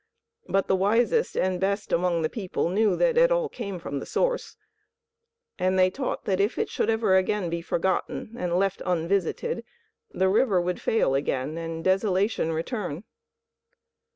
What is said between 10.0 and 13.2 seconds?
the river would fail again and desolation return.